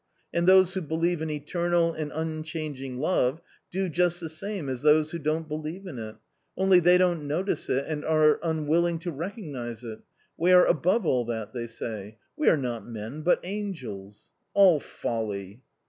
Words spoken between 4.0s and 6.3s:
the same as those who don't believe in it,